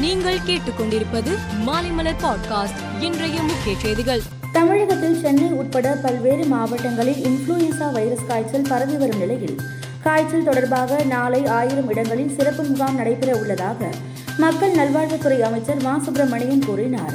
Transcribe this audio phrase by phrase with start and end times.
[0.00, 1.30] நீங்கள் கேட்டுக்கொண்டிருப்பது
[1.66, 3.02] மாலைமலர் பாட்காஸ்ட்.
[3.02, 4.20] இன்றைய முக்கிய செய்திகள்.
[4.52, 9.60] தமிழகத்தில் சென்னை உட்பட பல்வேறு மாவட்டங்களில் இன்ஃப்ளூயன்சா வைரஸ் காய்ச்சல் பரவி வரும் நிலையில்
[10.02, 13.90] காய்ச்சல் தொடர்பாக நாளை ஆயிரம் இடங்களில் சிறப்பு முகாம் நடைபெற உள்ளதாக
[14.38, 16.00] மக்கள் நல்வாழ்வுத்துறை அமைச்சர் மா.
[16.04, 17.14] சுப்பிரமணியன் கூறினார்.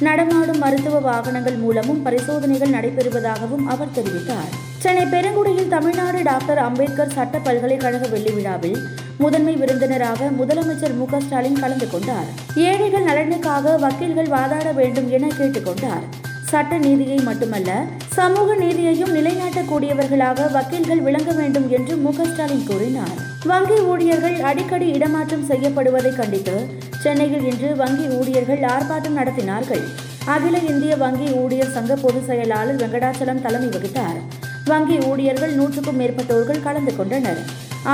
[0.00, 4.52] நடமாடும் மருத்துவ வாகனங்கள் மூலமும் பரிசோதனைகள் நடைபெறுவதாகவும் அவர் தெரிவித்தார்.
[4.78, 8.78] சென்னை பெருங்குடியில் தமிழ்நாடு டாக்டர் அம்பேத்கர் சட்ட பல்கலைக்கழக வெள்ளி விழாவில்
[9.18, 12.28] முதன்மை விருந்தினராக முதலமைச்சர் மு ஸ்டாலின் கலந்து கொண்டார்.
[12.54, 16.04] ஏழைகள் நலனுக்காக வக்கீல்கள் வாதாட வேண்டும் என கேட்டுக்கொண்டார்
[16.50, 17.70] சட்ட நீதியை மட்டுமல்ல
[18.18, 23.16] சமூக நீதியையும் நிலைநாட்டக்கூடியவர்களாக வக்கீல்கள் விளங்க வேண்டும் என்று மு ஸ்டாலின் கூறினார்.
[23.44, 26.56] வங்கி ஊழியர்கள் அடிக்கடி இடமாற்றம் செய்யப்படுவதை கண்டித்து
[27.00, 29.84] சென்னையில் இன்று வங்கி ஊழியர்கள் ஆர்ப்பாட்டம் நடத்தினார்கள்.
[30.24, 34.18] அகில இந்திய வங்கி ஊழியர் சங்க பொதுச் செயலாளர் வெங்கடாச்சலம் தலைமை வகித்தார்.
[34.70, 37.40] வங்கி ஊழியர்கள் நூற்றுக்கும் மேற்பட்டோர்கள் கலந்து கொண்டனர்.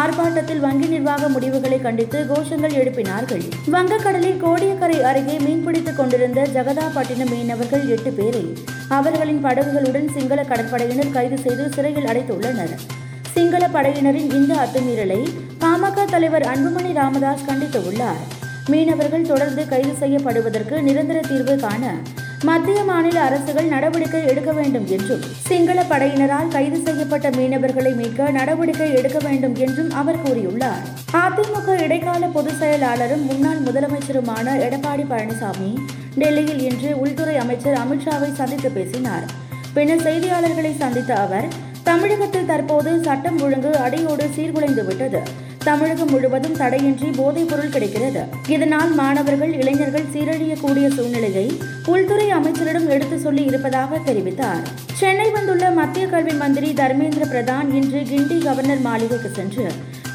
[0.01, 3.43] ஆர்ப்பாட்டத்தில் வங்கி நிர்வாக முடிவுகளை கண்டித்து கோஷங்கள் எழுப்பினார்கள்.
[3.75, 8.45] வங்கக்கடலில் கோடியக்கரை அருகே மீன்பிடித்துக் கொண்டிருந்த ஜகதாப்பட்டினம் மீனவர்கள் எட்டு பேரை
[8.99, 12.75] அவர்களின் படகுகளுடன் சிங்கள கடற்படையினர் கைது செய்து சிறையில் அடைத்துள்ளனர்.
[13.35, 15.21] சிங்கள படையினரின் இந்த அத்துமீறலை
[15.63, 18.23] பாமக தலைவர் அன்புமணி ராமதாஸ் கண்டித்துள்ளார்
[18.73, 21.85] மீனவர்கள் தொடர்ந்து கைது செய்யப்படுவதற்கு நிரந்தர தீர்வு காண
[22.45, 29.19] மத்திய மாநில அரசுகள் நடவடிக்கை எடுக்க வேண்டும் என்றும் சிங்கள படையினரால் கைது செய்யப்பட்ட மீனவர்களை மீட்க நடவடிக்கை எடுக்க
[29.19, 30.83] வேண்டும் என்றும் அவர் கூறியுள்ளார்.
[31.13, 35.77] அதிமுக இடைக்கால பொதுச் செயலாளரும் முன்னாள் முதலமைச்சருமான எடப்பாடி பழனிசாமி
[36.15, 39.25] டெல்லியில் இன்று உள்துறை அமைச்சர் அமித்ஷாவை சந்தித்து பேசினார்.
[39.75, 41.49] பின்னர் செய்தியாளர்களை சந்தித்த அவர்
[41.83, 48.23] தமிழகத்தில் தற்போது சட்டம் ஒழுங்கு அடியோடு சீர்குலைந்து விட்டது தமிழகம் முழுவதும் தடையின்றி போதைப் பொருள் கிடைக்கிறது.
[48.49, 51.47] இதனால் மாணவர்கள் இளைஞர்கள் சீரழியக்கூடிய சூழ்நிலையை
[51.87, 54.65] உள்துறை அமைச்சரிடம் எடுத்து சொல்லி இருப்பதாக தெரிவித்தார்.
[54.95, 59.67] சென்னை வந்துள்ள மத்திய கல்வி மந்திரி தர்மேந்திர பிரதான் இன்று கிண்டி கவர்னர் மாளிகைக்கு சென்று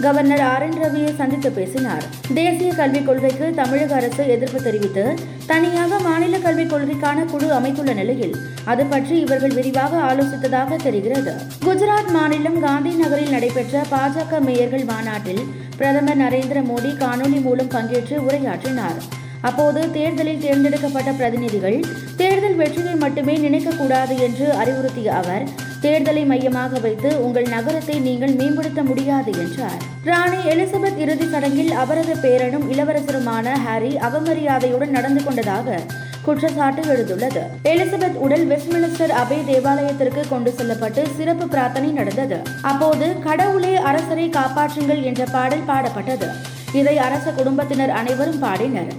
[0.02, 2.04] கவர்னர் ஆர் என் ரவியை சந்தித்து பேசினார்.
[2.34, 5.04] தேசிய கல்விக் கொள்கைக்கு தமிழக அரசு எதிர்ப்பு தெரிவித்து
[5.46, 11.34] தனியாக மாநில கல்விக் கொள்கைக்கான குழு அமைத்துள்ள நிலையில் அது பற்றி இவர்கள் விரிவாக ஆலோசித்ததாக தெரிகிறது.
[11.66, 15.44] குஜராத் மாநிலம் காந்தி நகரில் நடைபெற்ற பாஜக மேயர்கள் மாநாட்டில்
[15.78, 19.00] பிரதமர் நரேந்திர மோடி காணொலி மூலம் பங்கேற்று உரையாற்றினார்.
[19.42, 21.80] அப்போது தேர்தலில் தேர்ந்தெடுக்கப்பட்ட பிரதிநிதிகள்
[22.18, 25.44] தேர்தல் வெற்றியை மட்டுமே நினைக்கக்கூடாது என்று அறிவுறுத்திய அவர்
[25.82, 29.82] தேர்தலை மையமாக வைத்து உங்கள் நகரத்தை நீங்கள் மேம்படுத்த முடியாது என்றார்.
[30.04, 35.80] ராணி எலிசபெத் இறுதிச் சடங்கில் அவரது பேரனும் இளவரசருமான ஹாரி அவமரியாதையுடன் நடந்து கொண்டதாக
[36.22, 37.42] குற்றச்சாட்டு எழுந்துள்ளது.
[37.64, 42.42] எலிசபெத் உடல் வெஸ்ட்மினிஸ்டர் அபே தேவாலயத்திற்கு கொண்டு செல்லப்பட்டு சிறப்பு பிரார்த்தனை நடந்தது.
[42.62, 46.56] அப்போது கடவுளே அரசரை காப்பாற்றுங்கள் என்ற பாடல் பாடப்பட்டது.
[46.82, 48.92] இதை அரச குடும்பத்தினர் அனைவரும் பாடினர்.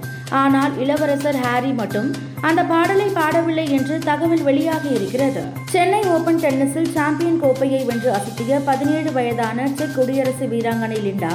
[0.42, 2.08] ஆனால் இளவரசர் ஹாரி மட்டும்
[2.48, 5.42] அந்த பாடலை பாடவில்லை என்று தகவல் வெளியாகி இருக்கிறது.
[5.72, 11.32] சென்னை ஓபன் டென்னிஸில் சாம்பியன் கோப்பையை வென்று அசத்திய பதினேழு வயதான செக் குடியரசு வீராங்கனை லிண்டா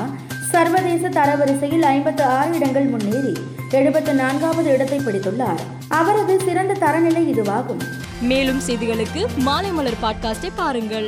[0.52, 3.34] சர்வதேச தரவரிசையில் ஐம்பத்து ஆறு இடங்கள் முன்னேறி
[3.80, 5.62] எழுபத்து நான்காவது இடத்தை பிடித்துள்ளார்.
[6.00, 7.84] அவரது சிறந்த தரநிலை இதுவாகும்.
[8.32, 11.08] மேலும் செய்திகளுக்கு மாலை மலர் பாட்காஸ்டை பாருங்கள்.